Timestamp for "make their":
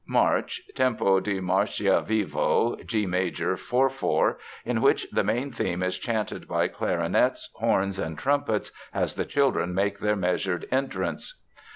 9.75-10.15